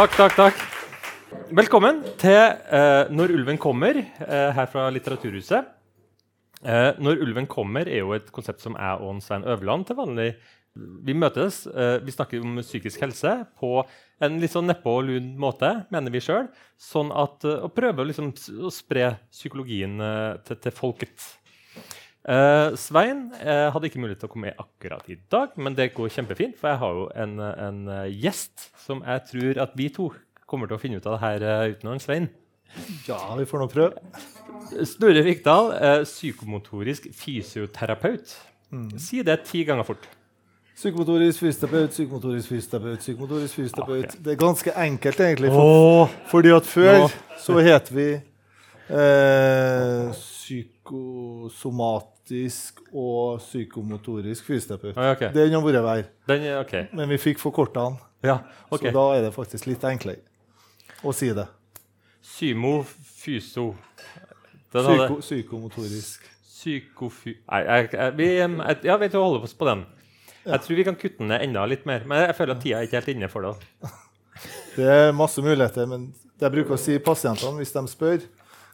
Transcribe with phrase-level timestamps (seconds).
[0.00, 0.60] Takk, takk, takk.
[1.52, 5.66] Velkommen til eh, Når ulven kommer, eh, her fra Litteraturhuset.
[6.64, 10.30] Eh, Når ulven kommer er jo et konsept som jeg og Svein Øverland til vanlig
[11.04, 11.66] vi møtes.
[11.66, 13.84] eh, vi snakker om psykisk helse på
[14.22, 16.48] en litt sånn neppe og lun måte, mener vi sjøl.
[16.78, 18.32] Sånn at, eh, og prøver liksom
[18.64, 21.39] å spre psykologien eh, til, til folket.
[22.30, 25.88] Eh, Svein uh, hadde ikke mulighet til å komme med akkurat i dag, men det
[25.96, 29.88] går kjempefint, for jeg har jo en, en uh, gjest som jeg tror at vi
[29.90, 30.06] to
[30.50, 32.28] kommer til å finne ut av det her uten han Svein.
[33.08, 34.22] Ja, vi får nå prøve.
[34.86, 35.72] Snorre Vikdal,
[36.06, 38.36] psykomotorisk fysioterapeut.
[38.98, 40.06] Si det ti ganger fort.
[40.78, 44.16] Psykomotorisk fysioterapeut, psykomotorisk fysioterapeut, psykomotorisk fysioterapeut.
[44.24, 45.50] Det er ganske enkelt, egentlig.
[45.54, 47.08] For, Åh, fordi at før Nå.
[47.42, 50.22] så het vi eh,
[50.90, 54.96] psykosomatisk og psykomotorisk fysioterapeut.
[54.98, 55.30] Ah, okay.
[55.34, 56.04] Er noe vært hver.
[56.28, 58.38] Den, er- Men vi fikk forkorta den, Ja,
[58.70, 58.90] okay.
[58.90, 60.20] så da er det faktisk litt enklere
[61.02, 61.46] å si det.
[62.22, 63.74] Symo fyso.
[64.72, 66.26] Den hadde- Psyko, psykomotorisk.
[66.44, 67.38] Psykofy...
[67.50, 69.86] Nei, jeg, jeg, vi, jeg, ja, vi holder oss på den.
[70.44, 72.78] Jeg tror vi kan kutte den ned enda litt mer, men jeg føler at tida
[72.78, 73.54] er ikke helt inne for det.
[74.76, 78.22] Det er masse muligheter, men det jeg bruker å si pasientene hvis de spør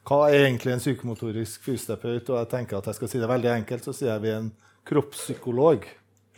[0.06, 3.52] hva er egentlig en psykomotorisk fysioterapeut, og jeg tenker at jeg skal si det veldig
[3.56, 4.52] enkelt, så sier jeg vi er en
[4.86, 5.86] kroppspsykolog.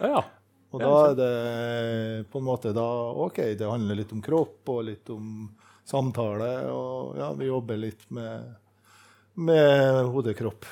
[0.01, 0.23] Ja, ja.
[0.69, 2.85] Og da er det på en måte da
[3.25, 5.47] OK, det handler litt om kropp og litt om
[5.89, 8.51] samtale, og ja, vi jobber litt med,
[9.49, 10.69] med hode-kropp.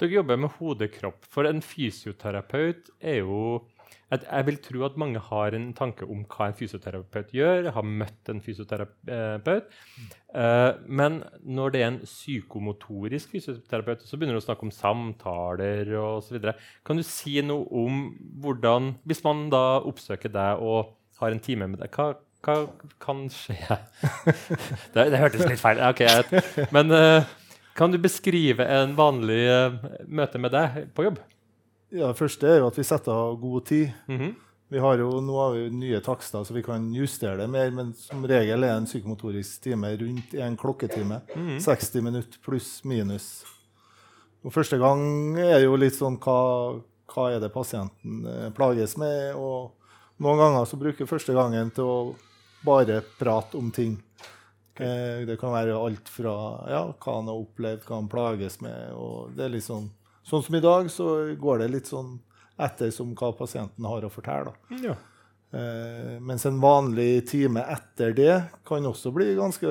[0.00, 1.26] Dere jobber med hode-kropp.
[1.30, 3.60] For en fysioterapeut er jo
[4.10, 8.30] jeg, vil tro at mange har en tanke om hva en fysioterapeut gjør, har møtt
[8.32, 9.70] en fysioterapeut.
[10.34, 15.92] Eh, men når det er en psykomotorisk fysioterapeut, så begynner du å snakke om samtaler
[16.00, 16.50] osv.
[16.86, 18.02] Kan du si noe om
[18.42, 22.14] hvordan Hvis man da oppsøker deg og har en time med deg, hva,
[22.46, 22.56] hva
[23.02, 23.58] kan skje?
[24.94, 25.90] det, det hørtes litt feil ut.
[25.92, 27.36] Okay, Men eh,
[27.78, 29.76] kan du beskrive en vanlig eh,
[30.08, 31.20] møte med deg på jobb?
[31.90, 33.92] Ja, Det første er jo at vi setter av god tid.
[34.08, 34.34] Mhm.
[34.70, 37.88] Vi har jo, nå har vi nye takster, så vi kan justere det mer, men
[37.98, 41.22] som regel er en psykomotorisk time rundt en klokketime.
[41.34, 41.58] Mhm.
[41.58, 43.44] 60 minutter pluss minus.
[44.44, 49.34] Og første gang er jo litt sånn hva, hva er det pasienten eh, plages med?
[49.34, 49.72] Og
[50.20, 52.14] noen ganger så bruker første gangen til å
[52.64, 53.98] bare prate om ting.
[54.76, 56.32] Eh, det kan være alt fra
[56.70, 58.92] ja, hva han har opplevd, hva han plages med.
[58.94, 59.90] og det er litt sånn,
[60.30, 62.16] sånn som i dag, så går det litt sånn
[62.60, 64.52] etter som hva pasienten har å fortelle.
[64.52, 64.80] da.
[64.84, 64.96] Ja.
[65.50, 68.34] Eh, mens en vanlig time etter det
[68.66, 69.70] kan også bli ganske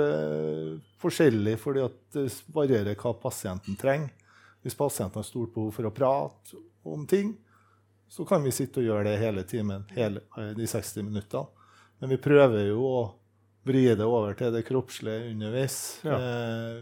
[1.00, 2.26] forskjellig, fordi at det
[2.56, 4.12] varierer hva pasienten trenger.
[4.60, 7.32] Hvis pasienten har stort behov for å prate om ting,
[8.10, 11.48] så kan vi sitte og gjøre det hele timen, hele eh, de 60 minuttene.
[12.00, 13.00] Men vi prøver jo å
[13.68, 15.78] vri det over til det kroppslige underveis.
[16.04, 16.18] Ja.
[16.18, 16.80] Eh,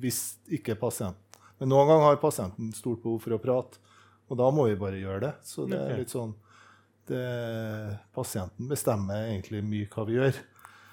[0.00, 1.27] hvis ikke pasienten
[1.58, 3.80] Men noen ganger har pasienten stort behov for å prate,
[4.28, 5.32] og da må vi bare gjøre det.
[5.46, 6.34] Så det er litt sånn
[7.08, 7.24] det,
[8.14, 10.40] Pasienten bestemmer egentlig mye hva vi gjør.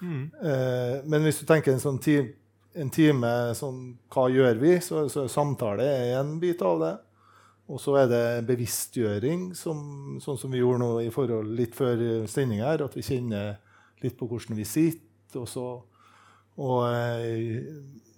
[0.00, 0.22] Mm.
[0.42, 2.18] Eh, men hvis du tenker en sånn ti,
[2.76, 3.78] en time sånn
[4.12, 4.74] Hva gjør vi?
[4.84, 6.94] Så, så samtale er en bit av det.
[7.66, 9.78] Og så er det bevisstgjøring, som,
[10.22, 11.98] sånn som vi gjorde nå i forhold litt før
[12.30, 12.84] sending her.
[12.84, 13.56] At vi kjenner
[14.04, 15.66] litt på hvordan vi sitter, og så
[16.56, 16.84] og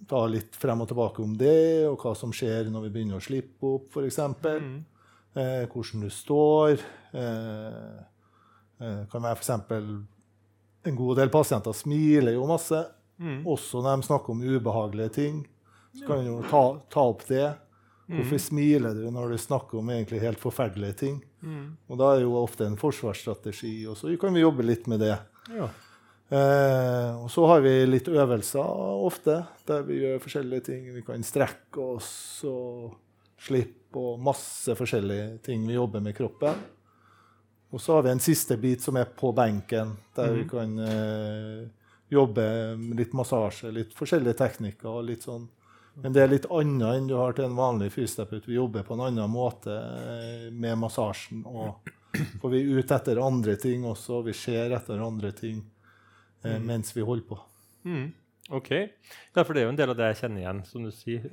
[0.09, 3.23] ta litt frem og tilbake om det, og hva som skjer når vi begynner å
[3.23, 4.19] slippe opp, f.eks.
[4.45, 4.77] Mm.
[5.37, 6.81] Eh, hvordan du står.
[7.13, 7.99] Eh,
[8.81, 9.51] eh, kan være f.eks.
[10.89, 12.79] En god del pasienter smiler jo masse,
[13.19, 13.41] mm.
[13.47, 15.41] også når de snakker om ubehagelige ting.
[15.93, 17.47] Så kan du jo ta, ta opp det.
[18.09, 21.19] Hvorfor smiler du når du snakker om egentlig helt forferdelige ting?
[21.45, 21.75] Mm.
[21.85, 25.03] Og da er det jo ofte en forsvarsstrategi, og så kan vi jobbe litt med
[25.03, 25.13] det.
[25.53, 25.67] Ja.
[26.29, 28.61] Eh, og så har vi litt øvelser
[29.05, 30.83] ofte, der vi gjør forskjellige ting.
[30.93, 32.11] Vi kan strekke oss
[32.45, 32.93] og
[33.41, 36.59] slippe og masse forskjellige ting vi jobber med kroppen.
[37.69, 41.65] Og så har vi en siste bit som er på benken, der vi kan eh,
[42.09, 42.45] jobbe
[42.77, 44.89] med litt massasje, litt forskjellige teknikker.
[44.89, 45.47] og litt sånn.
[45.99, 48.47] Men det er litt annet enn du har til en vanlig fysioterapeut.
[48.47, 51.41] Vi jobber på en annen måte eh, med massasjen.
[51.45, 51.89] Og
[52.41, 54.21] får vi ut etter andre ting også.
[54.29, 55.65] Vi ser etter andre ting
[56.45, 57.39] eh, mens vi holder på.
[57.87, 58.09] Mm.
[58.49, 58.71] Ok.
[58.73, 61.27] Ja, for det er jo en del av det jeg kjenner igjen, som du sier,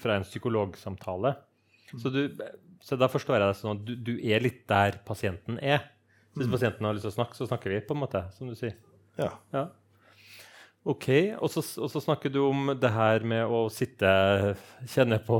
[0.00, 1.34] fra en psykologsamtale.
[1.92, 2.22] Så, du,
[2.82, 5.84] så da forstår jeg det sånn at du, du er litt der pasienten er.
[6.32, 8.50] Så Hvis pasienten har lyst til å snakke, så snakker vi, på en måte, som
[8.50, 8.74] du sier.
[9.20, 9.30] Ja.
[9.54, 9.68] Ja.
[10.84, 11.06] Ok,
[11.40, 14.08] og så, og så snakker du om det her med å sitte
[14.92, 15.38] Kjenne på,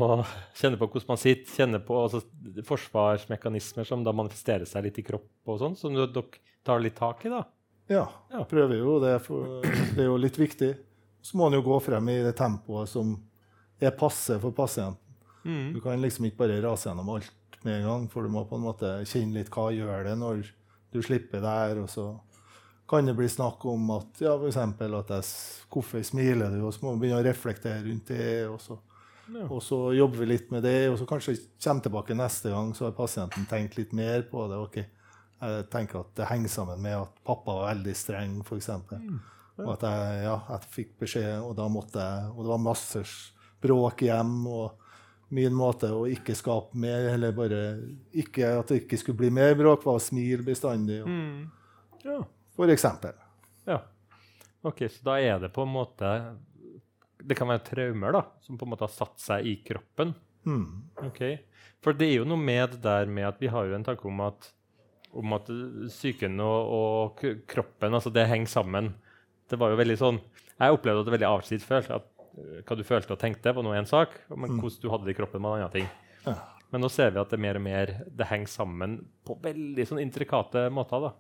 [0.57, 2.23] kjenne på hvordan man sitter, kjenne på altså,
[2.65, 6.25] forsvarsmekanismer som da manifesterer seg litt i kropp og sånn, som dere
[6.65, 7.43] tar litt tak i, da.
[7.89, 8.45] Ja, Ja.
[8.45, 9.19] prøver jo det.
[9.23, 10.75] For det er jo litt viktig.
[11.23, 13.15] Så må en jo gå frem i det tempoet som
[13.81, 15.01] er passe for pasienten.
[15.45, 15.73] Mm.
[15.75, 17.33] Du kan liksom ikke bare rase gjennom alt
[17.65, 20.43] med en gang, for du må på en måte kjenne litt hva gjør det når
[20.93, 21.81] du slipper der.
[21.83, 22.07] Og så
[22.89, 25.25] kan det bli snakk om at ja, for eksempel at jeg,
[25.73, 28.47] hvorfor smiler du, og så må vi begynne å reflektere rundt det.
[28.49, 28.79] Og så,
[29.33, 29.47] Ja.
[29.49, 32.85] og så jobber vi litt med det, og så kanskje kommer tilbake neste gang, så
[32.85, 34.57] har pasienten tenkt litt mer på det.
[34.61, 34.85] ok,
[35.41, 38.69] Jeg tenker at det henger sammen med at pappa var veldig streng, f.eks.
[38.93, 39.19] Mm.
[39.59, 43.03] Og at jeg, ja, jeg fikk beskjed, og da måtte jeg Og det var masse
[43.63, 44.47] bråk hjem.
[44.47, 44.81] og
[45.35, 47.61] Min måte å ikke skape mer, eller bare
[48.15, 51.01] ikke, at det ikke skulle bli mer bråk, var å smile bestandig.
[51.03, 51.51] Og, Mm.
[52.05, 52.19] Ja.
[52.57, 53.15] for eksempel.
[53.67, 53.81] ja.
[54.65, 56.37] Ok, så da er det på en måte
[57.27, 60.15] Det kan være traumer da, som på en måte har satt seg i kroppen.
[60.47, 60.83] Mm.
[61.07, 61.21] Ok.
[61.83, 64.05] For det er jo noe med det der med at vi har jo en tanke
[64.09, 64.51] om at,
[65.15, 65.47] om at
[65.91, 68.93] psyken og, og kroppen altså det henger sammen.
[69.51, 70.21] Det var jo veldig sånn,
[70.61, 71.91] Jeg opplevde at det var veldig avskilt følt.
[71.91, 72.05] At
[72.39, 74.61] øh, hva du følte og tenkte, var nå én sak, men Mm.
[74.63, 75.89] hvordan du hadde det i kroppen, var en annen ting.
[76.27, 76.35] Ja.
[76.73, 78.95] Men nå ser vi at det mer og mer det henger sammen
[79.27, 81.01] på veldig sånn intrikate måter.
[81.09, 81.13] da.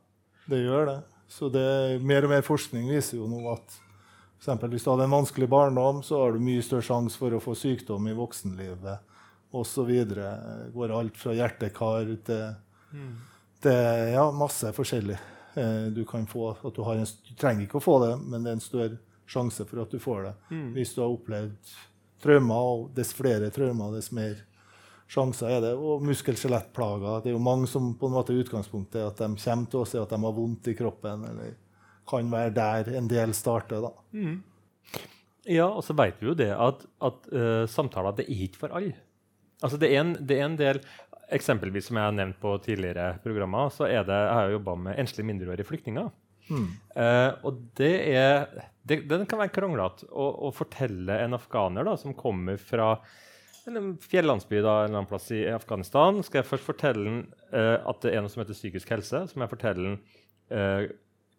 [0.48, 0.96] Det gjør det.
[1.28, 3.80] Så det, mer og mer forskning viser jo nå at
[4.38, 7.32] for eksempel, hvis du hadde en vanskelig barndom, så har du mye større sjanse for
[7.32, 8.98] å få sykdom i voksenlivet
[9.54, 9.92] osv.
[10.74, 12.56] Går alt fra hjertekar til,
[13.64, 15.16] til ja, masse forskjellig.
[15.58, 18.44] Eh, du kan få at du, har en, du trenger ikke å få det, men
[18.44, 19.00] det er en større
[19.30, 20.34] sjanse for at du får det.
[20.76, 21.74] Hvis du har opplevd
[22.24, 24.38] traumer, og dess flere traumer, dess mer
[25.10, 25.74] sjanser er det.
[25.76, 27.22] Og muskel-skjelettplager.
[27.24, 29.88] Det er jo mange som på en måte utgangspunktet er at de kommer til å
[29.88, 31.54] se at de har vondt i kroppen, eller
[32.08, 33.84] kan være der en del starter.
[33.84, 33.92] da.
[35.48, 38.76] Ja, og så vet vi jo det at, at uh, samtaler det er ikke for
[38.76, 38.96] alle.
[39.64, 40.80] Altså det, er en, det er en del
[41.32, 44.76] Eksempelvis som jeg har nevnt på tidligere programmer, så er det, jeg har jo jobba
[44.86, 46.10] med enslige mindreårige flyktninger.
[46.50, 46.66] Mm.
[46.92, 48.42] Uh, og det er
[48.84, 52.98] det, Den kan være kronglete å, å fortelle en afghaner da, som kommer fra
[53.64, 57.22] en fjellandsby da, en eller annen plass i Afghanistan, skal jeg først fortelle den,
[57.54, 59.24] uh, at det er noe som heter psykisk helse.
[59.30, 59.96] Så må jeg fortelle den
[60.52, 60.92] uh,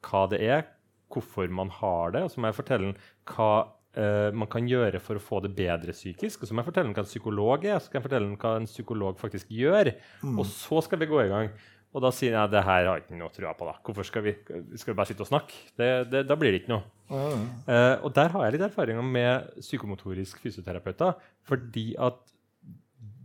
[0.05, 0.65] hva det er,
[1.13, 2.25] hvorfor man har det.
[2.25, 2.97] Og så må jeg fortelle den
[3.29, 3.51] hva
[3.97, 6.43] eh, man kan gjøre for å få det bedre psykisk.
[6.43, 8.41] Og så må jeg fortelle den hva en psykolog er, så kan jeg fortelle den
[8.41, 9.93] hva en psykolog faktisk gjør.
[10.23, 10.35] Mm.
[10.41, 11.55] Og så skal vi gå i gang.
[11.95, 13.67] Og da sier jeg det her har jeg ikke noe trua på.
[13.69, 13.77] da.
[13.87, 14.35] Hvorfor skal vi,
[14.75, 15.59] skal vi bare sitte og snakke?
[15.79, 16.83] Det, det, da blir det ikke noe.
[17.07, 17.45] Mm.
[17.71, 21.15] Eh, og der har jeg litt erfaringer med psykomotorisk fysioterapeuter.
[21.47, 22.19] Fordi at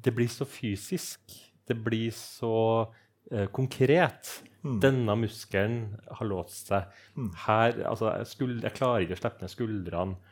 [0.04, 1.34] det blir så fysisk.
[1.66, 4.30] Det blir så uh, konkret.
[4.62, 4.78] Mm.
[4.82, 5.76] Denne muskelen
[6.18, 6.88] har låst seg.
[7.16, 7.30] Mm.
[7.46, 10.29] Her, altså, jeg, jeg klarer ikke å slippe ned skuldrene.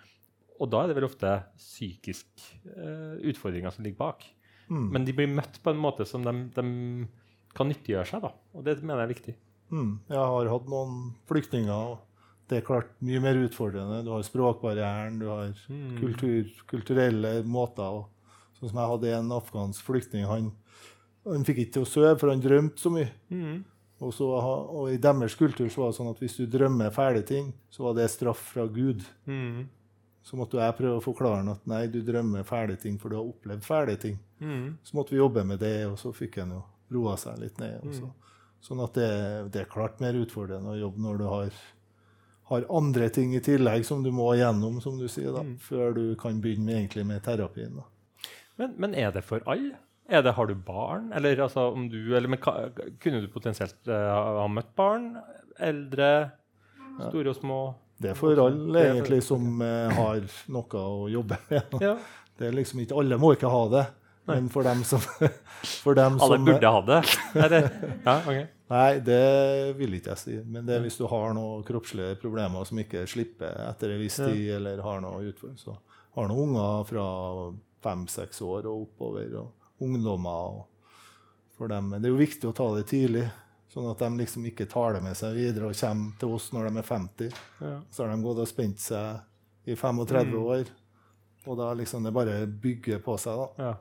[0.58, 4.24] Og da er det vel ofte psykiske uh, utfordringer som ligger bak.
[4.68, 4.88] Mm.
[4.92, 6.64] Men de blir møtt på en måte som de, de
[7.56, 8.24] kan nyttiggjøre seg.
[8.26, 8.32] da.
[8.58, 9.34] Og det mener jeg er viktig.
[9.70, 9.94] Mm.
[10.10, 14.02] Jeg har hatt noen flyktninger, og det er klart mye mer utfordrende.
[14.06, 15.96] Du har språkbarrieren, du har Mm.
[16.00, 18.02] kultur, kulturelle måter.
[18.02, 18.06] Og,
[18.58, 20.24] sånn som jeg hadde en afghansk flyktning.
[20.26, 20.52] Han,
[21.28, 23.10] han fikk ikke til å sove, for han drømte så mye.
[23.30, 23.58] Mm.
[24.00, 27.22] Og, så, og I deres kultur så var det sånn at hvis du drømmer fæle
[27.26, 29.02] ting, så var det straff fra Gud.
[29.26, 29.64] Mm.
[30.28, 33.16] Så måtte jeg prøve å forklare han at nei, du drømmer fæle ting, for du
[33.16, 34.18] har opplevd fæle ting.
[34.44, 34.76] Mm.
[34.84, 36.60] Så måtte vi jobbe med det, og så fikk han jo
[36.92, 37.80] roa seg litt ned.
[37.88, 38.10] Også.
[38.10, 38.34] Mm.
[38.68, 39.08] Sånn at det,
[39.54, 41.58] det er klart mer utfordrende å jobbe når du har,
[42.52, 46.04] har andre ting i tillegg som du må gjennom, som du sier, da, før du
[46.20, 47.80] kan begynne med, egentlig med terapien.
[47.80, 47.88] da.
[48.60, 49.78] Men, men er det for alle?
[50.08, 51.10] Det, har du barn?
[51.16, 52.40] Eller, altså, om du, eller men,
[53.00, 55.14] kunne du potensielt ha ha møtt barn?
[55.56, 56.12] Eldre?
[56.98, 57.60] Store og små?
[57.98, 60.20] Det er for alle egentlig som eh, har
[60.54, 61.72] noe å jobbe med.
[61.88, 61.96] Ja.
[62.38, 63.80] Det er liksom ikke, Alle må ikke ha det,
[64.30, 65.02] men for dem som,
[65.82, 66.98] for dem Alle som burde ha det?
[67.42, 67.62] Er det?
[68.04, 68.44] Ja, okay.
[68.68, 69.18] Nei, det
[69.80, 70.36] vil ikke jeg si.
[70.46, 74.20] Men det er hvis du har noen kroppslige problemer som ikke slipper etter en viss
[74.20, 74.28] Ja.
[74.30, 75.74] tid, eller har noe utfordring, så
[76.18, 77.06] har noen unger fra
[77.82, 80.60] fem-seks år og oppover, og ungdommer.
[80.60, 81.88] Og for dem.
[81.90, 83.24] Men det er jo viktig å ta det tidlig,
[83.72, 86.68] sånn at de liksom ikke tar det med seg videre og kommer til oss når
[86.70, 87.32] de er 50.
[87.60, 87.80] Ja.
[87.90, 89.20] Så har de gått og spent seg
[89.68, 90.42] i 35 Mm.
[90.44, 90.64] år,
[91.46, 93.36] og da liksom det bare bygger på seg.
[93.36, 93.64] da.
[93.64, 93.74] Ja.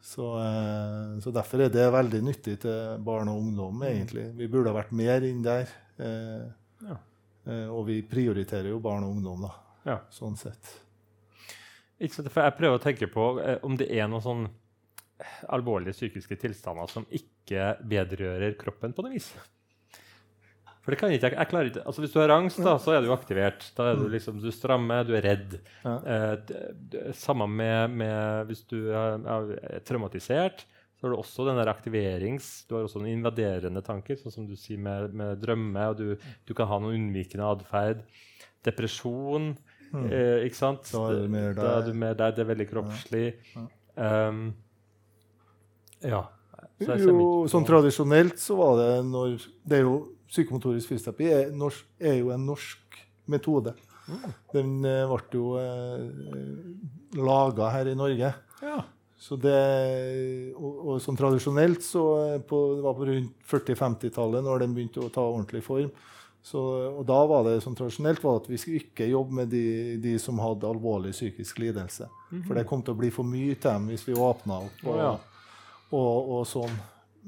[0.00, 4.32] Så, eh, så derfor er det veldig nyttig til barn og ungdom, egentlig.
[4.36, 5.68] Vi burde ha vært mer inn der.
[5.98, 6.46] Eh,
[6.88, 6.96] Ja.
[7.46, 9.54] eh, og vi prioriterer jo barn og ungdom, da,
[9.84, 9.98] Ja.
[10.10, 10.78] sånn sett.
[12.00, 14.48] Ikke sant, for jeg prøver å tenke på eh, om det er noe sånn
[15.50, 19.32] alvorlige psykiske tilstander som ikke vedrører kroppen på noe vis.
[20.88, 23.02] For det kan ikke jeg, klarer ikke, altså Hvis du har angst, da, så er
[23.04, 23.66] du aktivert.
[23.76, 25.58] Da er du liksom, du strammer, du er redd.
[25.82, 25.98] Ja.
[26.00, 30.64] Eh, samme med, med hvis du er, er traumatisert,
[30.96, 32.64] Så har du også den der aktiverings...
[32.64, 35.90] Du har også noen invaderende tanker, sånn som du sier med, med drømme.
[35.92, 38.00] og du, du kan ha noen unnvikende atferd.
[38.64, 39.52] Depresjon.
[39.92, 40.08] Mm.
[40.08, 40.88] Eh, ikke sant?
[40.88, 42.32] Da er du mer er der.
[42.32, 43.26] Det er veldig kroppslig.
[43.52, 43.68] Ja.
[44.32, 44.42] Um,
[46.04, 46.24] ja.
[46.78, 49.32] Så Jo, sånn tradisjonelt så var det når
[49.66, 49.96] Det er jo
[50.28, 52.98] Psykomotorisk fysioterapi er, norsk, er jo en norsk
[53.32, 53.72] metode.
[54.08, 54.32] Mm.
[54.52, 56.02] Den eh, ble jo eh,
[57.16, 58.28] laga her i Norge.
[58.60, 58.82] Ja.
[59.18, 59.54] Så det,
[60.52, 65.00] og, og sånn tradisjonelt så eh, på, Det var på rundt 40-50-tallet når den begynte
[65.00, 65.88] å ta ordentlig form.
[66.44, 66.60] Så,
[66.92, 70.14] og da var det sånn tradisjonelt var at vi skulle ikke jobbe med de, de
[70.22, 72.06] som hadde alvorlig psykisk lidelse.
[72.46, 74.78] For det kom til å bli for mye til dem hvis vi åpna opp.
[74.86, 75.10] Og, Å, ja.
[75.90, 76.78] Og, og sånn.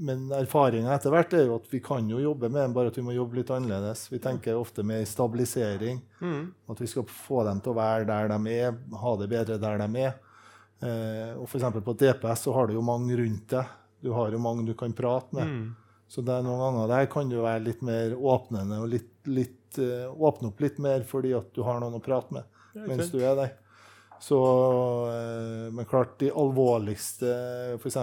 [0.00, 2.96] Men erfaringa etter hvert er jo at vi kan jo jobbe med dem, bare at
[2.96, 4.06] vi må jobbe litt annerledes.
[4.12, 6.00] Vi tenker ofte med stabilisering.
[6.22, 6.46] Mm.
[6.72, 9.82] At vi skal få dem til å være der de er, ha det bedre der
[9.82, 10.16] de er.
[10.80, 13.76] Eh, og eksempel på DPS så har du jo mange rundt deg.
[14.00, 15.50] Du har jo mange du kan prate med.
[15.50, 15.66] Mm.
[16.10, 19.76] Så det er noen ganger der kan du være litt mer åpnende og litt, litt,
[19.78, 22.56] uh, åpne opp litt mer fordi at du har noen å prate med
[22.88, 23.52] mens du er der.
[24.20, 24.38] Så,
[25.08, 27.30] eh, men klart, de alvorligste,
[27.80, 27.96] f.eks.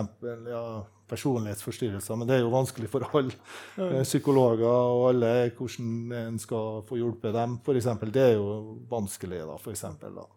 [0.50, 0.64] Ja,
[1.08, 3.36] personlighetsforstyrrelser, men det er jo vanskelig for alle
[3.78, 7.92] eh, psykologer og alle hvordan en skal få hjulpet dem, f.eks.
[8.10, 10.28] Det er jo vanskelig, da, for eksempel, da.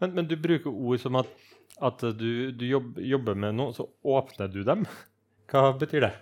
[0.00, 1.30] Men, men du bruker ord som at,
[1.90, 4.86] at du, du jobb, jobber med noe, så åpner du dem.
[5.50, 6.14] Hva betyr det?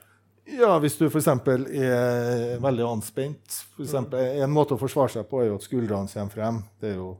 [0.49, 1.29] Ja, hvis du f.eks.
[1.29, 6.09] er veldig anspent for eksempel, En måte å forsvare seg på er jo at skuldrene
[6.09, 6.63] kommer frem.
[6.81, 7.11] Det er jo,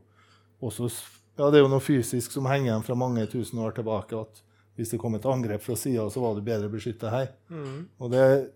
[0.65, 0.89] også,
[1.39, 4.19] ja, det er jo noe fysisk som henger igjen fra mange tusen år tilbake.
[4.19, 4.41] at
[4.75, 7.31] Hvis det kom et angrep fra sida, så var du bedre beskytta her.
[7.99, 8.51] Og, det,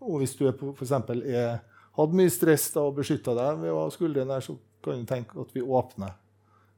[0.00, 1.60] og hvis du er,
[1.96, 5.08] hadde mye stress da, og beskytta deg ved å ha skuldrene der, så kan du
[5.08, 6.14] tenke at vi åpner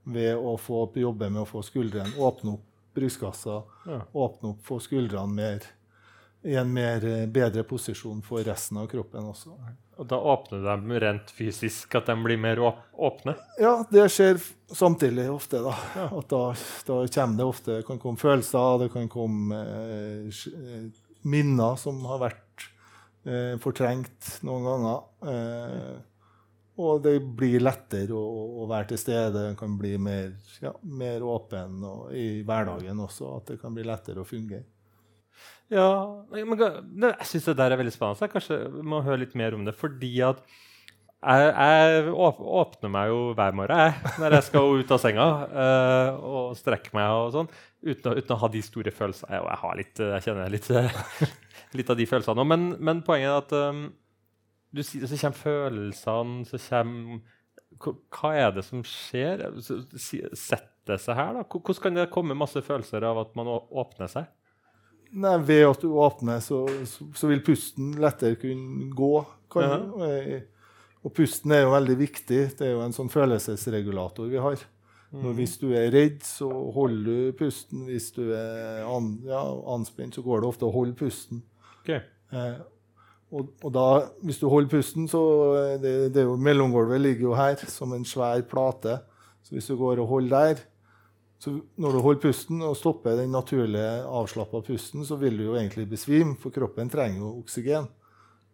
[0.09, 2.65] ved å få jobbe med å få skuldrene Åpne opp
[2.97, 4.01] brystkassa, Ja.
[4.15, 5.61] åpne opp, få skuldrene mer
[6.49, 9.53] i en mer eh, bedre posisjon for resten av kroppen også.
[9.99, 13.35] Og da åpner de rent fysisk, at de blir mer åpne?
[13.61, 14.39] Ja, det skjer
[14.71, 15.61] samtidig ofte.
[15.65, 15.75] da.
[15.99, 16.07] Ja.
[16.21, 16.43] At da,
[16.87, 20.87] da kommer det ofte det kan komme følelser, det kan komme eh, eh,
[21.29, 22.69] minner som har vært
[23.27, 25.03] eh, fortrengt noen ganger.
[25.35, 25.97] Eh,
[26.79, 28.25] og det blir lettere å,
[28.63, 30.31] å være til stede, det kan bli mer,
[30.63, 33.35] ja, mer åpen og i hverdagen også.
[33.41, 34.78] At det kan bli lettere å fungere.
[35.69, 35.89] Ja,
[36.33, 38.25] men Jeg syns det der er veldig spennende.
[38.25, 38.59] Jeg kanskje
[38.89, 39.75] må høre litt mer om det.
[39.77, 40.41] Fordi at
[41.19, 46.53] jeg, jeg åpner meg jo hver morgen når jeg skal ut av senga eh, og
[46.57, 47.49] strekke meg og sånn,
[47.83, 49.33] uten, å- uten å ha de store følelsene.
[49.35, 50.69] Jeg, jeg, har litt, jeg kjenner litt,
[51.81, 52.51] litt av de følelsene òg.
[52.55, 53.83] Men, men poenget er at um,
[54.79, 57.21] du så kommer følelsene, så kommer
[58.15, 59.43] hva- er det som skjer?
[59.61, 61.43] Setter det seg her, da?
[61.51, 64.31] Hvordan kan det komme masse følelser av at man åpner seg?
[65.13, 69.13] Nei, ved at du åpner, så, så, så vil pusten lettere kunne gå.
[69.53, 70.41] Kan, Ja.
[71.03, 72.41] og, pusten er jo veldig viktig.
[72.59, 74.65] Det er jo en sånn følelsesregulator vi har.
[75.09, 77.87] Når hvis du er redd, så holder du pusten.
[77.89, 79.41] Hvis du er an, ja,
[79.73, 81.41] anspent, så går det ofte å holde pusten.
[81.81, 82.03] Okay.
[82.29, 82.59] Eh,
[83.33, 83.87] og, og da,
[84.25, 85.23] hvis du holder pusten, så
[85.57, 88.99] eh, det, det er jo, Mellomgulvet ligger jo her som en svær plate.
[89.49, 90.63] Så hvis du går og holder der,
[91.39, 95.55] så når du holder pusten og stopper den naturlige avslappa pusten, så vil du jo
[95.55, 97.87] egentlig besvime, for kroppen trenger jo oksygen.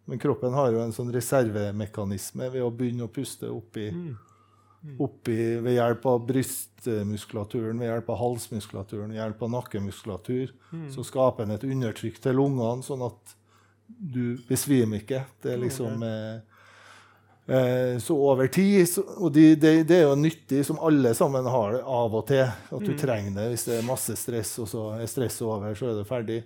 [0.05, 3.87] Men kroppen har jo en sånn reservemekanisme ved å begynne å puste oppi,
[5.01, 10.53] oppi ved hjelp av brystmuskulaturen, ved hjelp av halsmuskulaturen, ved hjelp av nakkemuskulatur.
[10.93, 13.33] Så skaper den et undertrykk til lungene, sånn at
[13.87, 15.23] du besvimer ikke.
[15.41, 16.37] Det er liksom eh,
[18.01, 18.87] Så over tid
[19.21, 22.41] Og de, det, det er jo nyttig, som alle sammen har det av og til,
[22.41, 25.91] at du trenger det hvis det er masse stress, og så er stresset over, så
[25.91, 26.39] er det ferdig.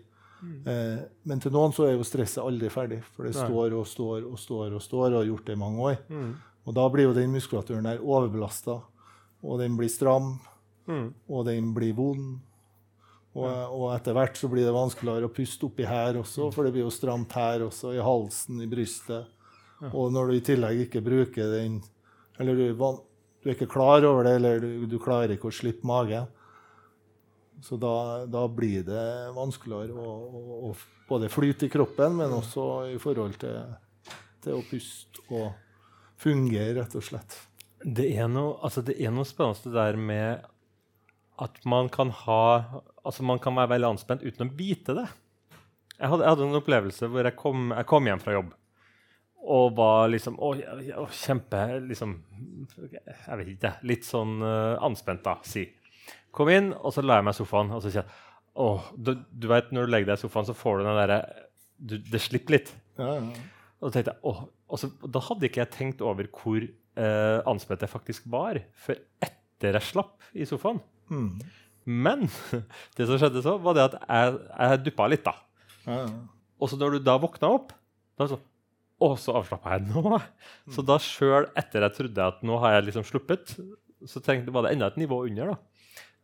[0.44, 3.46] Eh, men til noen så er jo stresset aldri ferdig, for det Nei.
[3.48, 5.98] står og står og står og står og har gjort det i mange år.
[6.12, 6.30] Mm.
[6.68, 8.78] Og da blir jo den muskulaturen der overbelasta,
[9.44, 10.38] og den blir stram,
[10.90, 11.14] Mm.
[11.30, 12.40] og den blir vond.
[13.38, 16.74] Og, og etter hvert så blir det vanskeligere å puste oppi her også, for det
[16.74, 19.28] blir jo stramt her også, i halsen, i brystet.
[19.88, 21.80] Og når du i tillegg ikke bruker den
[22.40, 25.88] Eller du, du er ikke klar over det, eller du, du klarer ikke å slippe
[25.88, 26.28] magen,
[27.64, 29.04] så da, da blir det
[29.36, 33.58] vanskeligere å, å, å både flyte i kroppen, men også i forhold til,
[34.44, 35.50] til å puste og
[36.20, 37.36] fungere, rett og slett.
[37.84, 40.48] Det er noe, altså det er noe spennende der med
[41.40, 42.44] at man kan ha
[43.00, 45.06] Altså man kan være veldig anspent uten å vite det.
[45.96, 48.52] Jeg hadde, jeg hadde en opplevelse hvor jeg kom, jeg kom hjem fra jobb
[49.48, 50.54] og var liksom Å,
[51.00, 52.16] å, kjempe liksom,
[52.76, 53.74] Jeg vet ikke.
[53.88, 55.66] Litt sånn uh, anspent, da, si.
[56.36, 58.28] Kom inn, og så la jeg meg i sofaen og så sier jeg
[58.60, 61.20] åh, du, du vet, Når du legger deg i sofaen, så får du den derre
[62.12, 62.74] Det slipper litt.
[63.00, 63.48] Ja, ja.
[63.80, 67.92] Og, jeg, åh, og så, da hadde ikke jeg tenkt over hvor uh, anspent jeg
[67.94, 70.82] faktisk var før etter jeg slapp i sofaen.
[71.08, 71.40] Mm.
[71.88, 72.28] Men
[73.00, 75.24] det som skjedde så, var det at jeg, jeg duppa litt.
[75.24, 75.38] da.
[75.88, 76.12] Ja, ja.
[76.60, 77.72] Og så når du da våkna opp,
[78.20, 78.49] da er det sånn
[79.00, 80.20] Å, så avslappa jeg nå.
[80.76, 83.56] Så da sjøl etter jeg trodde at nå har jeg liksom sluppet,
[84.08, 85.54] så tenkte, var det enda et nivå under.
[85.54, 85.80] da.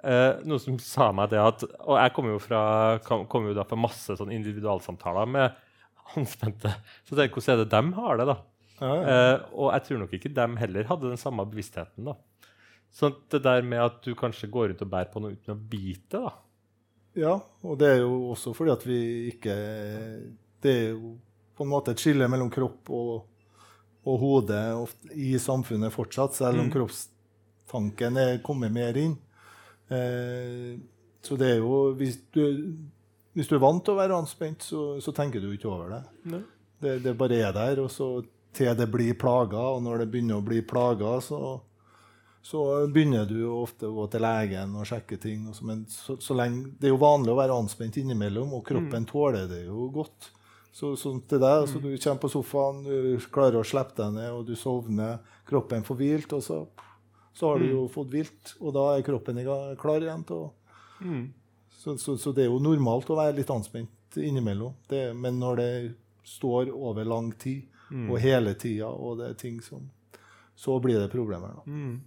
[0.06, 2.60] Eh, noe som sa meg det at Og jeg kommer jo, fra,
[3.08, 5.56] kom, jo da fra masse sånn individualsamtaler med
[6.20, 6.72] anspente.
[7.08, 8.38] Så tenk hvordan er det dem har det, da.
[8.76, 9.04] Ja, ja.
[9.16, 12.12] Eh, og jeg tror nok ikke dem heller hadde den samme bevisstheten.
[12.12, 12.18] da.
[12.96, 15.62] Sånn det der med at du kanskje går rundt og bærer på noe uten å
[15.72, 16.36] bite, da.
[17.16, 18.98] Ja, og det er jo også fordi at vi
[19.30, 19.54] ikke
[20.60, 21.14] Det er jo
[21.56, 23.26] på en måte et skille mellom kropp og,
[24.06, 24.60] og hode
[25.16, 26.74] i samfunnet fortsatt, selv om Mm.
[26.76, 29.16] kroppstanken er kommet mer inn.
[29.90, 30.76] Eh,
[31.26, 32.44] så det er jo hvis du,
[33.34, 36.04] hvis du er vant til å være anspent, så, så tenker du ikke over det.
[36.82, 38.10] Det, det bare er der, og så
[38.56, 41.40] til det blir plager, og når det begynner å bli plager, så,
[42.46, 45.48] så begynner du ofte å gå til legen og sjekke ting.
[45.50, 48.64] Og så, men så, så lenge, det er jo vanlig å være anspent innimellom, og
[48.70, 50.30] kroppen tåler det jo godt.
[50.76, 54.32] Så, sånt til deg, så du kommer på sofaen, du klarer å slippe deg ned,
[54.36, 56.58] og du sovner, kroppen får hvilt, og så,
[57.36, 59.40] så har du jo fått hvilt, og da er kroppen
[59.80, 60.42] klar igjen å
[61.02, 61.26] Mm.
[61.70, 64.74] så, så, så det er jo normalt å være litt anspent innimellom.
[64.88, 68.08] Det, men når det står over lang tid, Mm.
[68.10, 69.92] og hele tida, og det er ting som
[70.58, 71.52] Så blir det problemer.
[71.54, 71.62] da.
[71.68, 72.02] Mm.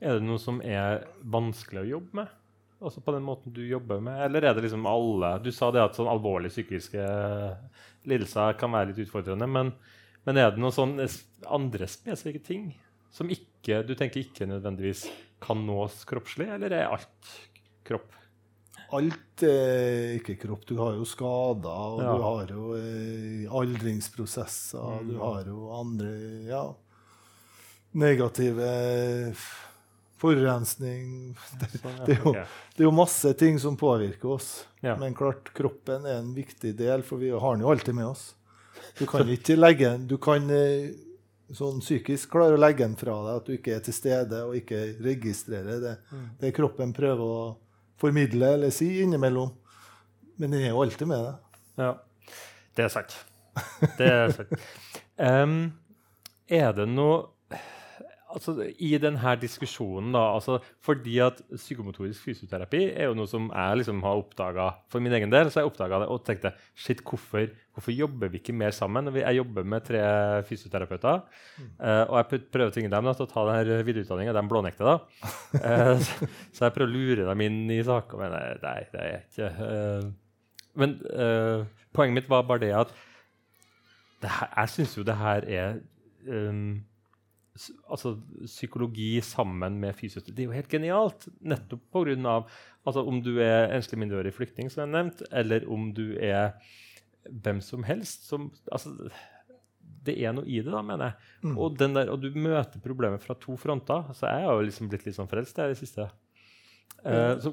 [0.00, 2.28] Er det noe som er vanskelig å jobbe med?
[2.82, 4.20] Altså på den måten du jobber med?
[4.26, 7.04] Eller er det liksom alle Du sa det at sånn alvorlige psykiske
[8.10, 9.46] lidelser kan være litt utfordrende.
[9.46, 9.72] Men,
[10.26, 11.06] men er det noen sånne
[11.46, 12.72] andre spesifikke ting
[13.12, 15.04] som ikke, du tenker ikke nødvendigvis
[15.42, 17.32] kan nås kroppslig, eller er alt
[17.86, 18.10] kropp?
[18.92, 20.64] Alt er ikke kropp.
[20.68, 22.12] Du har jo skader, og Ja.
[22.16, 25.08] du har jo eh, aldringsprosesser, Mm.
[25.08, 26.10] du har jo andre
[26.48, 26.64] ja,
[27.94, 29.34] negative
[30.22, 31.68] forurensning det,
[32.06, 34.50] det er jo- Det er jo masse ting som påvirker oss.
[34.80, 34.94] Ja.
[34.96, 38.28] Men klart, kroppen er en viktig del, for vi har den jo alltid med oss.
[38.98, 40.88] Du kan ikke legge den Du kan eh,
[41.52, 44.54] sånn psykisk klare å legge den fra deg, at du ikke er til stede og
[44.56, 45.96] ikke registrerer det.
[46.10, 46.24] Mm.
[46.40, 47.42] Det kroppen prøver å
[48.00, 49.52] formidle eller si innimellom.
[50.40, 51.60] Men den er jo alltid med deg.
[51.82, 51.90] Ja,
[52.78, 53.18] det er sant.
[53.98, 54.56] Det er sant.
[55.22, 55.58] Um,
[56.48, 57.18] er det noe
[58.32, 63.80] altså, I denne diskusjonen, da altså, Fordi at psykomotorisk fysioterapi er jo noe som jeg
[63.80, 65.50] liksom har oppdaga for min egen del.
[65.50, 69.10] Så jeg oppdaget det og tenkte shit, hvorfor, hvorfor jobber vi ikke mer sammen?
[69.16, 70.02] Jeg jobber med tre
[70.48, 71.22] fysioterapeuter,
[71.60, 74.36] eh, og jeg prøver å tvinge dem da, til å ta denne videreutdanninga.
[74.36, 74.98] De blånekter, da.
[75.62, 79.00] Eh, så, så jeg prøver å lure dem inn i saker, men nei, nei, det
[79.02, 80.06] er jeg ikke eh,
[80.80, 80.94] Men
[81.92, 82.94] poenget mitt var bare det at
[84.22, 85.76] det her, jeg syns jo det her er
[86.30, 86.82] um,
[87.88, 88.14] altså,
[88.46, 90.36] psykologi sammen med fysioterapi.
[90.36, 91.26] Det er jo helt genialt.
[91.40, 92.38] Nettopp pga.
[92.82, 96.56] Altså, om du er enslig mindreårig flyktning, som jeg nevnt, eller om du er
[97.28, 98.26] hvem som helst.
[98.28, 98.94] Som, altså,
[100.02, 101.30] det er noe i det, da, mener jeg.
[101.44, 101.54] Mm.
[101.56, 104.10] Og, den der, og du møter problemet fra to fronter.
[104.16, 106.08] Så jeg har jo liksom blitt litt sånn frelst der i det siste.
[107.02, 107.52] Eh, så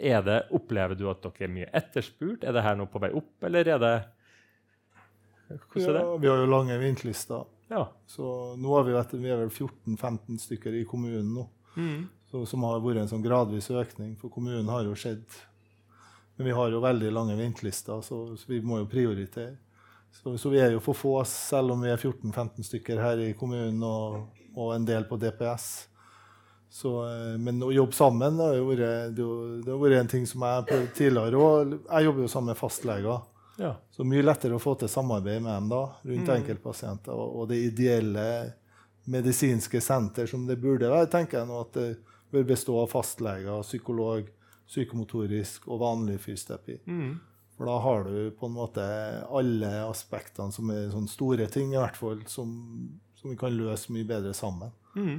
[0.00, 2.44] er det, Opplever du at dere er mye etterspurt?
[2.44, 3.94] Er det her noe på vei opp, eller er det
[5.50, 6.02] Hvordan er det?
[6.04, 7.48] Ja, vi har jo lange ventelister.
[7.70, 7.84] Ja.
[8.06, 11.46] Så nå har vi, vet, vi er vel 14-15 stykker i kommunen nå.
[11.76, 12.08] Mm.
[12.30, 15.24] Så, som har vært en sånn gradvis økning, for kommunen har jo skjedd.
[16.36, 19.54] Men vi har jo veldig lange ventelister, så, så vi må jo prioritere.
[20.10, 23.30] Så, så vi er jo for få, selv om vi er 14-15 stykker her i
[23.38, 24.26] kommunen og,
[24.58, 25.68] og en del på DPS.
[26.70, 30.10] Så, eh, men å jobbe sammen det har vært, det har det har vært en
[30.10, 31.76] ting som jeg har prøvd tidligere òg.
[31.86, 33.22] Jeg jobber jo sammen med fastleger.
[33.58, 33.74] Ja.
[33.90, 36.36] Så mye lettere å få til samarbeid med dem da, rundt Mm.
[36.36, 37.12] enkeltpasienter.
[37.12, 38.52] Og, og det ideelle
[39.04, 41.88] medisinske senter som det burde være, tenker jeg nå at det
[42.30, 44.28] bør bestå av fastleger, psykolog,
[44.70, 46.78] psykomotorisk og vanlig fysioterapi.
[46.86, 47.18] Mm.
[47.56, 48.84] For da har du på en måte
[49.36, 52.52] alle aspektene som er sånne store ting, i hvert fall, som,
[53.18, 54.70] som vi kan løse mye bedre sammen.
[54.94, 55.18] Mm.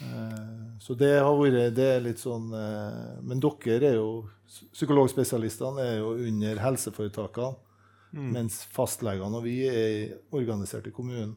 [0.00, 4.28] Eh, Så det har vært det er litt sånn eh, Men dere er jo
[4.72, 7.56] Psykologspesialistene er jo under helseforetakene,
[8.14, 8.30] Mm.
[8.32, 11.34] mens fastlegene og vi er organisert i kommunen.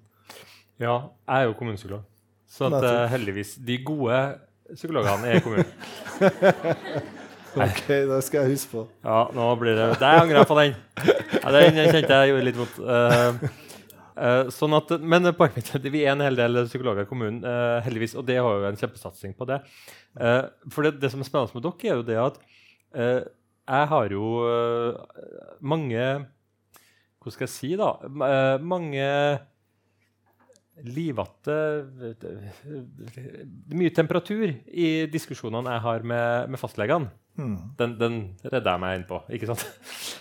[0.80, 2.04] ja, jeg er jo kommunepsykolog.
[2.48, 4.38] Så at, eh, heldigvis De gode
[4.76, 5.66] psykologene er i kommunen.
[7.52, 8.82] Ok, det skal jeg huske på.
[9.04, 10.76] Ja, nå blir det Der angrer jeg på den.
[11.44, 12.78] Ja, den kjente jeg gjorde litt vondt.
[12.80, 13.50] Eh,
[14.54, 17.42] sånn at, men poenget mitt er at vi er en hel del psykologer i kommunen,
[17.48, 19.62] eh, heldigvis, og det har jo en kjempesatsing på det.
[20.20, 22.42] Eh, for det, det som er spennende med dere, er jo det at
[22.94, 23.22] eh,
[23.72, 24.26] jeg har jo
[25.62, 26.06] mange
[27.22, 27.92] Hva skal jeg si, da?
[28.66, 29.06] Mange
[30.82, 31.56] livatte
[33.70, 37.14] Mye temperatur i diskusjonene jeg har med, med fastlegene.
[37.38, 37.56] Mm.
[37.78, 39.22] Den, den redder jeg meg inn på.
[39.30, 39.64] ikke sant?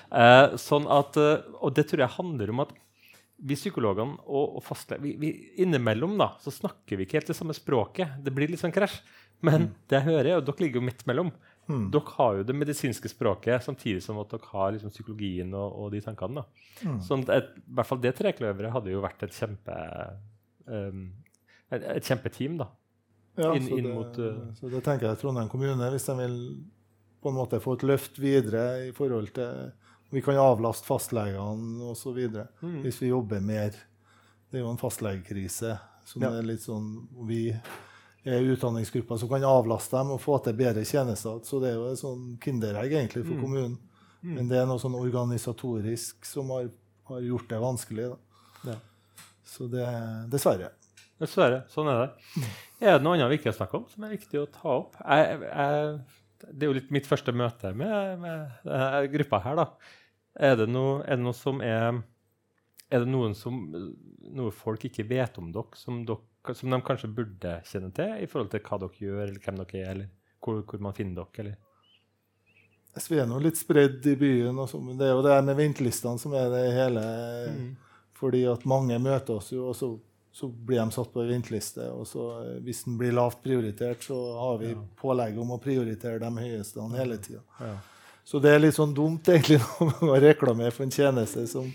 [0.69, 2.77] Sånn at, og det tror jeg handler om at
[3.41, 8.19] vi psykologene og, og fastlegene Innimellom da, så snakker vi ikke helt det samme språket.
[8.21, 9.01] Det blir litt sånn krasj.
[9.41, 9.71] Men mm.
[9.89, 11.31] det jeg hører, er jo dere ligger jo midt mellom.
[11.71, 11.87] Mm.
[11.95, 15.87] Dere har jo det medisinske språket samtidig som at dere har liksom psykologien og, og,
[15.95, 16.45] de tankene.
[16.83, 16.99] Mm.
[17.07, 19.79] Sånn et, I hvert fall det trekløveret hadde jo vært et kjempe
[20.67, 21.07] um,
[21.71, 22.69] et, et, kjempeteam, da.
[23.39, 26.17] Ja, inn, så, inn det, mot, uh, så det tenker jeg Trondheim kommune, hvis de
[26.19, 26.37] vil
[27.21, 29.71] på en måte få et løft videre i forhold til
[30.11, 32.19] Vi kan avlaste fastlegene osv.
[32.63, 32.81] Mm.
[32.83, 33.77] hvis vi jobber mer.
[34.51, 36.33] Det er jo en fastlegekrise som ja.
[36.35, 36.89] er litt sånn
[37.29, 37.45] Vi
[38.27, 41.39] er utdanningsgrupper som kan avlaste dem og få til bedre tjenester.
[41.47, 43.45] Så det er jo et sånn kinderegg egentlig for mm.
[43.45, 43.79] kommunen.
[44.21, 44.35] Mm.
[44.35, 46.69] Men det er noe sånn organisatorisk som har,
[47.09, 48.11] har gjort det vanskelig.
[48.69, 48.77] Ja.
[49.47, 49.87] Så det
[50.33, 50.75] Dessverre.
[51.21, 51.63] Dessverre.
[51.73, 52.11] Sånn er det.
[52.35, 52.51] Mm.
[52.81, 55.01] Er det noe annet vi ikke har snakket om, som er viktig å ta opp?
[55.01, 56.21] Jeg, jeg,
[56.51, 59.59] det er jo litt mitt første møte med, med denne gruppa her.
[59.61, 59.67] da.
[60.39, 62.03] Er det, noe, er det noe som er
[62.91, 63.57] Er det noen som,
[64.35, 68.29] noe folk ikke vet om dere som dere som de kanskje burde kjenne til i
[68.31, 70.09] forhold til hva dere gjør, eller hvem dere er, eller
[70.41, 71.45] hvor, hvor man finner dere?
[71.45, 71.59] eller?
[73.09, 74.59] Vi er nå litt spredd i byen.
[74.59, 77.03] Også, men det er jo det med ventelistene som er det hele.
[77.55, 77.69] Mm.
[78.19, 79.93] Fordi at mange møter oss jo, og så,
[80.33, 81.87] så blir de satt på en venteliste.
[81.95, 82.27] Og så,
[82.65, 84.83] hvis den blir lavt prioritert, så har vi ja.
[85.01, 87.45] pålegg om å prioritere de høyeste hele tida.
[87.61, 87.77] Ja.
[88.31, 89.59] Så det er litt sånn dumt egentlig
[90.07, 91.67] å reklamere for en tjeneste som,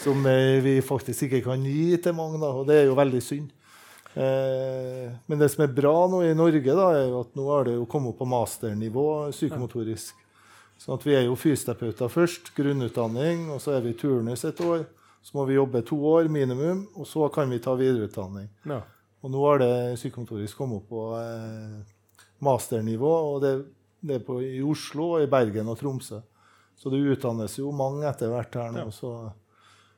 [0.00, 0.24] som,
[0.64, 2.40] vi faktisk ikke kan gi til mange.
[2.42, 3.52] Da, og det er jo veldig synd.
[4.18, 7.68] Eh, men det som er bra nå i Norge, da, er jo at nå har
[7.68, 10.18] det jo kommet opp på masternivå psykomotorisk.
[10.80, 14.88] Sånn at vi er jo fysioterapeuter først, grunnutdanning, og så er vi turnus et år.
[15.22, 18.48] Så må vi jobbe to år minimum, og så kan vi ta videreutdanning.
[18.66, 18.82] Ja.
[19.20, 21.82] Og nå har det psykomotorisk kommet opp på eh,
[22.42, 23.52] masternivå, og det,
[24.00, 26.20] det er på, i Oslo, og i Bergen og Tromsø.
[26.80, 28.86] Så det utdannes jo mange etter hvert her nå.
[28.88, 28.94] Ja.
[28.94, 29.12] Så,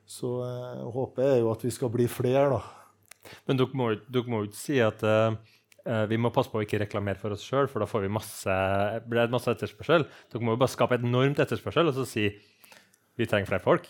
[0.03, 3.31] så eh, håpet er jo at vi skal bli flere, da.
[3.47, 5.37] Men dere må, dere må jo ikke si at uh,
[6.09, 8.57] vi må passe på å ikke reklamere for oss sjøl, for da får vi masse,
[9.07, 10.03] blir det masse etterspørsel.
[10.31, 12.27] Dere må jo bare skape et enormt etterspørsel og så si
[13.15, 13.87] vi trenger flere folk.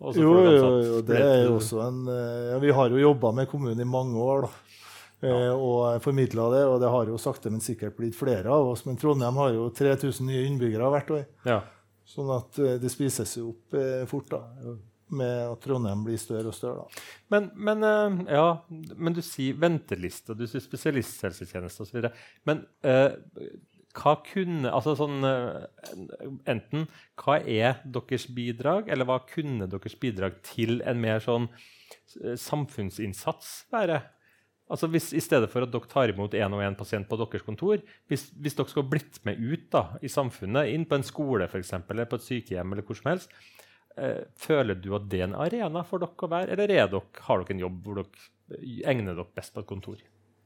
[0.00, 3.78] Jo, jo, jo, det er jo også en ja, Vi har jo jobba med kommunen
[3.80, 4.48] i mange år.
[4.48, 4.63] da.
[5.24, 5.52] Ja.
[5.56, 8.84] og formidla det, og det har jo sakte, men sikkert blitt flere av oss.
[8.88, 11.24] Men Trondheim har jo 3000 nye innbyggere hvert år.
[11.48, 11.60] Ja.
[12.08, 13.78] Sånn at det spises jo opp
[14.10, 14.34] fort.
[14.34, 14.74] da
[15.14, 16.84] med at Trondheim blir større og større.
[16.84, 17.04] Da.
[17.34, 17.84] Men, men,
[18.30, 18.46] ja,
[18.96, 22.08] men du sier venteliste, du sier spesialisthelsetjeneste osv.
[22.48, 23.12] Men uh,
[23.94, 25.22] hva kunne altså sånn,
[26.50, 26.88] Enten
[27.20, 31.46] hva er deres bidrag, eller hva kunne deres bidrag til en mer sånn
[32.40, 34.00] samfunnsinnsats være?
[34.72, 37.44] Altså hvis, I stedet for at dere tar imot én og én pasient på deres
[37.44, 41.48] kontor, hvis, hvis dere skulle blitt med ut da, i samfunnet, inn på en skole
[41.52, 43.34] for eksempel, eller på et sykehjem, eller hvor som helst,
[43.96, 47.40] Eh, føler du at det er en arena for dere å være, eller dere, har
[47.40, 50.00] dere en jobb hvor dere egner dere best på et kontor?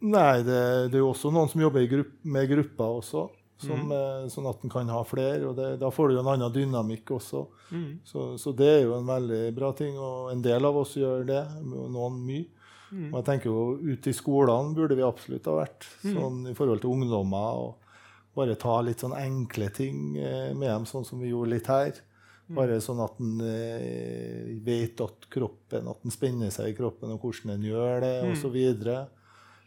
[0.05, 0.61] Nei, det,
[0.93, 3.27] det er jo også noen som jobber grupp, med grupper også.
[3.59, 4.29] Som, mm.
[4.31, 5.49] Sånn at en kan ha flere.
[5.49, 7.41] og det, Da får du jo en annen dynamikk også.
[7.75, 7.89] Mm.
[8.07, 9.97] Så, så, det er jo en veldig bra ting.
[9.99, 12.45] Og en del av oss gjør det, noen mye.
[12.89, 13.11] Mm.
[13.11, 16.13] Og jeg tenker jo Ute i skolene burde vi absolutt ha vært, mm.
[16.15, 17.63] sånn i forhold til ungdommer.
[17.67, 21.71] og Bare ta litt sånn enkle ting eh, med dem, sånn som vi gjorde litt
[21.73, 22.05] her.
[22.49, 27.21] Bare sånn at en eh, vet at kroppen, at en spenner seg i kroppen, og
[27.21, 28.31] hvordan en gjør det, mm.
[28.33, 28.57] osv.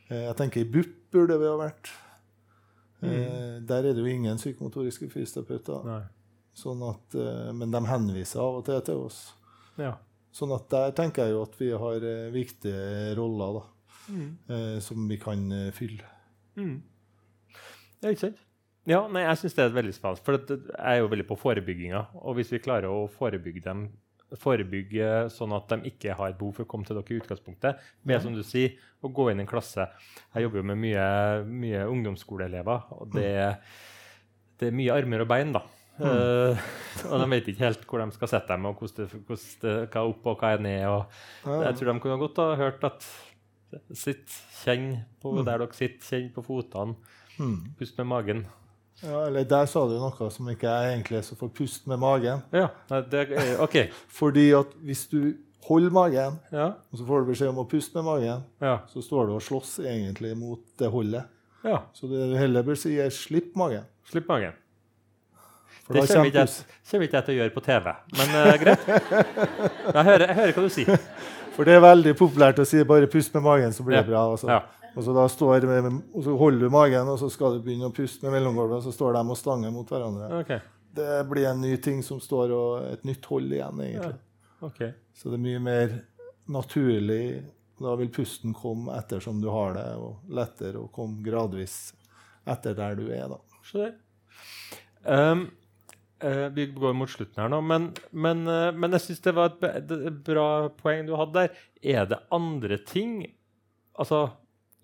[0.10, 1.92] Eh, jeg tenker i BUP burde vi ha vært.
[3.02, 3.68] Eh, mm.
[3.70, 6.08] Der er det jo ingen psykomotoriske fysioterapeuter.
[6.58, 9.22] Sånn at, eh, men de henviser av og til til oss.
[9.78, 9.94] Ja.
[10.36, 13.66] Sånn at der tenker jeg jo at vi har eh, viktige roller da,
[14.08, 14.30] mm.
[14.56, 15.44] Eh, som vi kan
[15.76, 16.08] fylle.
[16.56, 16.78] Mm.
[18.00, 18.48] Det er ikke sant.
[18.90, 20.24] Ja, nei, jeg syns det er veldig spennende.
[20.26, 22.06] For jeg er jo veldig på forebygginga.
[22.24, 23.90] Og hvis vi klarer å forebygge dem
[24.40, 27.82] forebygge sånn at de ikke har behov for å komme til dere i utgangspunktet.
[28.08, 29.88] Med som du sier, å gå inn i en klasse.
[30.36, 31.06] Jeg jobber jo med mye,
[31.48, 32.88] mye ungdomsskoleelever.
[32.98, 33.32] Og det,
[34.62, 35.66] det, er mye armer og bein, da.
[36.02, 36.08] Mm.
[36.10, 36.70] Uh,
[37.12, 39.76] og de vet ikke helt hvor de skal sette dem, og hvordan det, hvordan det,
[39.94, 40.86] hva er opp og hva er ned.
[40.90, 41.20] Og.
[41.66, 43.12] Jeg tror de kunne godt ha hørt at
[43.96, 45.46] sitt, kjenn på mm.
[45.48, 46.98] der dere sitter, kjenn på fotene,
[47.38, 47.56] mm.
[47.80, 48.44] pust med magen.
[49.02, 52.02] Ja, eller Der sa du noe som ikke jeg egentlig er så for pust med
[52.02, 52.44] magen.
[52.54, 52.68] Ja,
[53.10, 53.78] det er, ok.
[54.20, 55.34] Fordi at hvis du
[55.66, 56.72] holder magen, ja.
[56.92, 58.80] og så får du beskjed om å puste med magen, ja.
[58.92, 61.30] så står du og slåss egentlig mot det holdet.
[61.66, 61.84] Ja.
[61.94, 63.86] Så det du heller bør si, er 'slipp magen'.
[64.10, 64.58] Slipp magen.
[65.94, 68.90] Det kommer ikke, jeg, jeg til å gjøre på TV, men uh, greit.
[69.96, 71.00] Jeg hører, jeg hører hva du sier.
[71.56, 74.10] For det er veldig populært å si 'bare pust med magen, så blir det Ja.
[74.12, 74.32] bra'.
[74.34, 74.62] Og så, Ja.
[74.96, 75.66] og så, står,
[76.16, 78.84] og så holder du magen, og så skal du begynne å puste med mellomgulvet, og
[78.84, 80.40] så står de og stanger mot hverandre.
[80.42, 80.60] Okay.
[80.96, 84.16] Det blir en ny ting som står, og et nytt hold igjen, egentlig.
[84.62, 84.94] ok.
[85.14, 86.02] Så det er mye mer
[86.50, 87.44] naturlig.
[87.82, 91.94] Da vil pusten komme ettersom du har det, og lettere å komme gradvis
[92.46, 93.28] etter der du er.
[93.28, 93.92] da.
[95.06, 95.48] Um,
[96.56, 99.96] vi går mot slutten her nå, men, men, eh, men jeg syns det var et,
[100.28, 100.50] bra
[100.82, 101.64] poeng du hadde der.
[101.82, 103.24] Er det andre ting
[104.00, 104.28] altså,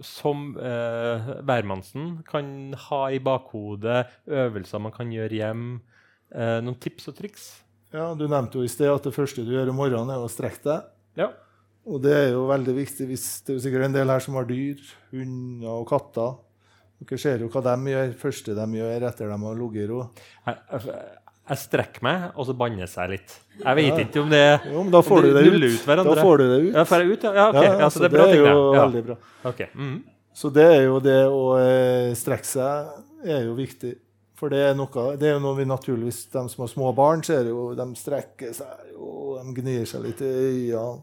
[0.03, 5.69] som uh, hvermannsen kan ha i bakhodet, øvelser man kan gjøre hjem?
[6.33, 7.49] eh, noen tips og triks?
[7.93, 10.31] Ja, Du nevnte jo i sted at det første du gjør om morgenen, er å
[10.31, 10.89] strekke deg.
[11.23, 11.29] Ja.
[11.87, 14.35] Og det er jo veldig viktig hvis det er jo sikkert en del her som
[14.35, 14.81] har dyr,
[15.13, 16.35] hunder og katter.
[16.97, 20.01] Dere ser jo hva de gjør første de gjør etter de har ligget i ro.
[21.47, 23.35] Jeg, strekker meg, og så banner jeg litt.
[23.63, 24.03] Jeg vet Ja.
[24.05, 25.85] ikke om det Jo, men da får du det ut.
[25.85, 26.73] Da får du det ut.
[26.75, 27.23] Ja, får jeg ut?
[27.23, 27.79] Ja, ja ok.
[27.79, 28.85] Ja, så det er bra det er jo Ja.
[28.87, 29.15] veldig bra.
[29.45, 29.59] Ok.
[29.73, 30.03] mhm.
[30.37, 33.95] Så det er jo det å eh, strekke seg er jo viktig.
[34.37, 37.23] For det er, noe, det er jo noe vi naturligvis De som har små barn,
[37.23, 41.01] ser jo De strekker seg jo, de gnir seg litt i øynene.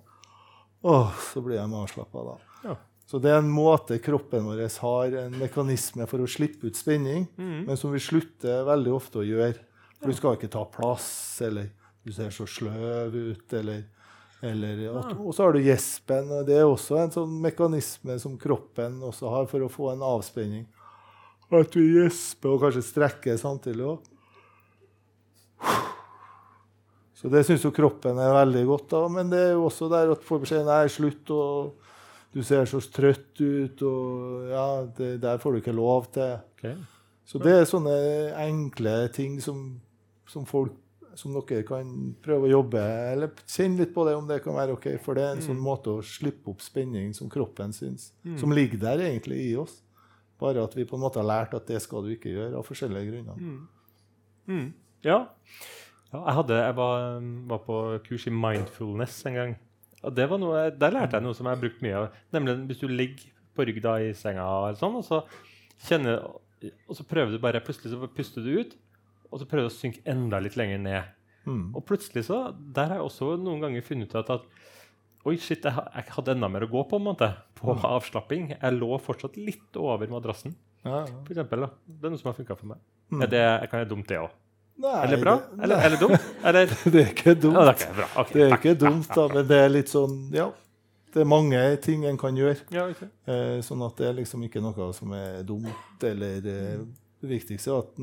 [0.85, 2.37] Åh, så blir de avslappa da.
[2.69, 2.77] Ja.
[3.11, 7.27] Så det er en måte kroppen vår har en mekanisme for å slippe ut spenning,
[7.37, 7.67] Mhm.
[7.67, 9.57] men som vi slutter veldig ofte å gjøre.
[10.05, 11.09] For du skal ikke ta plass,
[11.41, 11.71] eller
[12.05, 13.87] du ser så sløv ut, eller,
[14.45, 18.35] eller at, Og så har du gjespen, og det er også en sånn mekanisme som
[18.41, 20.67] kroppen også har for å få en avspenning.
[21.55, 24.11] At du gjesper og kanskje strekker samtidig òg.
[27.17, 29.03] Så det syns jo kroppen er veldig godt, da.
[29.09, 32.83] Men det er jo også der at får beskjed nei, slutt, og du ser så
[32.93, 34.67] trøtt ut, og ja,
[34.99, 36.37] det, der får du ikke lov til.
[36.59, 36.77] Okay.
[37.25, 37.97] Så det er sånne
[38.45, 39.79] enkle ting som,
[40.31, 40.81] som folk
[41.19, 41.91] som dere kan
[42.25, 42.81] prøve å jobbe
[43.13, 44.89] eller kjenne litt på det om det kan være ok.
[45.03, 48.11] For det er en sånn måte å slippe opp spenning som kroppen syns,
[48.41, 49.79] som ligger der egentlig i oss.
[50.41, 52.67] Bare at vi på en måte har lært at det skal du ikke gjøre av
[52.67, 53.39] forskjellige grunner.
[54.51, 54.67] Mm.
[55.07, 55.21] Ja.
[56.11, 57.07] ja jeg, hadde, jeg var,
[57.53, 59.55] var på kurs i mindfulness en gang.
[60.05, 62.17] Og det var noe, der lærte jeg noe som jeg har brukt mye av.
[62.35, 65.23] Nemlig hvis du ligger på rygg da i senga, eller sånn, og så,
[65.87, 66.27] kjenner,
[66.89, 68.75] og så prøver du bare Plutselig så puster du ut,
[69.35, 71.11] og så prøvde å synke enda litt lenger ned.
[71.45, 71.65] Mm.
[71.77, 75.65] Og plutselig så, Der har jeg også noen ganger funnet ut at, at Oi, shit,
[75.65, 78.51] jeg, jeg hadde enda mer å gå på, på en måte, på avslapping.
[78.59, 80.53] Jeg lå fortsatt litt over madrassen.
[80.85, 81.15] Ja, ja.
[81.25, 81.69] For eksempel, da.
[81.89, 82.83] Det er noe som har funka for meg.
[83.09, 83.23] Mm.
[83.25, 84.35] Er det, kan jeg dumt, det òg?
[84.85, 85.35] Er Eller bra?
[85.39, 86.29] det- Eller, eller dumt?
[86.45, 87.57] Eller Det er ikke dumt.
[87.57, 88.09] Ja, det er ikke bra.
[88.21, 90.51] Ok, Det er ikke dumt, da, men det er litt sånn Ja.
[91.15, 92.59] Det er mange ting en kan gjøre.
[92.75, 93.09] Ja, okay.
[93.31, 96.03] Eh, sånn at det er liksom ikke noe som er dumt.
[96.03, 96.81] Eller eh,
[97.23, 97.97] Det viktigste er at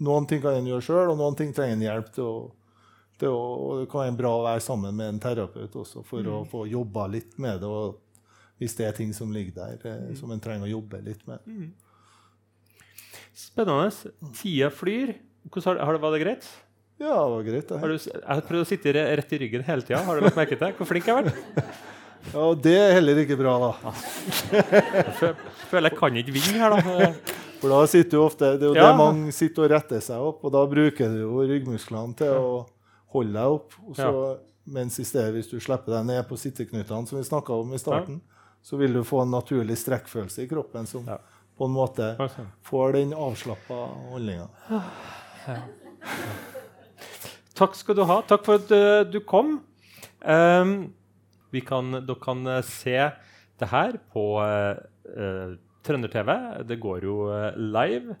[0.00, 2.34] noen ting kan en gjøre sjøl, og noen ting trenger en hjelp til å
[3.28, 6.40] å, og det kan være bra å være sammen med en terapeut også for å
[6.48, 7.70] få jobba litt med det.
[8.62, 11.42] Hvis det er ting som ligger der eh, som en trenger å jobbe litt med.
[13.34, 13.90] Spennende.
[14.38, 15.16] Tida flyr.
[15.54, 16.50] Har, har det, var det greit?
[17.02, 17.68] Ja, det var greit.
[17.68, 20.02] det Har du, jeg har prøvd å sitte rett i ryggen hele tida.
[20.06, 21.72] Har du lagt merke til hvor flink jeg har vært?
[22.22, 23.92] Ja, og Det er heller ikke bra, da.
[24.54, 25.32] Jeg
[25.72, 27.08] føler jeg kan ikke vinne her, da.
[27.62, 28.88] For da sitter du ofte, Det er jo Ja.
[28.90, 32.66] det mange sitter og retter seg opp, og da bruker du jo ryggmusklene til å
[33.14, 33.72] holde deg opp.
[33.88, 37.50] Og så, Mens i stedet, hvis du slipper deg ned på sitteknutene, som vi snakka
[37.60, 38.20] om i starten,
[38.62, 41.16] så vil du få en naturlig strekkfølelse i kroppen som Ja.
[41.58, 42.46] på en måte Altså.
[42.64, 44.48] får den avslappa holdninga.
[47.54, 48.20] Takk skal du ha.
[48.22, 49.60] Takk for at eh, du kom.
[50.24, 50.92] Um,
[51.52, 52.96] vi kan, dere kan eh, se
[53.58, 56.30] det her på uh, Trønder-TV.
[56.68, 58.16] Det går jo eh, live.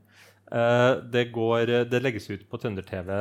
[0.52, 3.12] Eh, det, går, eh, det legges ut på Trønder-TV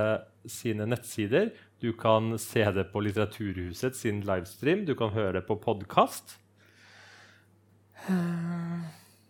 [0.50, 1.52] sine nettsider.
[1.82, 4.86] Du kan se det på Litteraturhuset sin livestream.
[4.86, 6.38] Du kan høre det på podkast.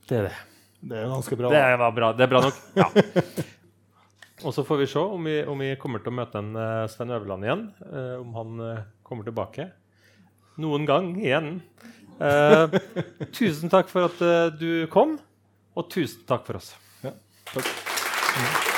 [0.08, 0.38] Det er det.
[0.82, 1.52] Det er ganske bra.
[1.54, 2.14] Det var bra.
[2.18, 2.62] Det er bra nok.
[2.80, 2.88] Ja.
[4.48, 6.56] Og så får vi se om vi, om vi kommer til å møte en
[6.90, 7.68] Sven Øverland igjen.
[7.86, 8.64] eh, om han
[9.06, 9.68] kommer tilbake.
[10.62, 11.60] Noen gang igjen.
[12.22, 12.80] Eh,
[13.34, 15.18] tusen takk for at eh, du kom,
[15.74, 16.76] og tusen takk for oss.
[17.02, 17.16] Ja,
[17.56, 18.71] takk.